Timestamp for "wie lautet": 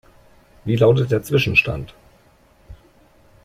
0.65-1.11